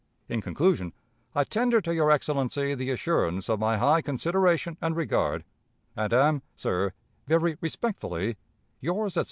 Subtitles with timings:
[0.27, 0.93] "In conclusion,
[1.35, 5.43] I tender to your Excellency the assurance of my high consideration and regard,
[5.95, 6.93] and am, sir,
[7.27, 8.37] very respectfully,
[8.79, 9.19] "Yours, etc.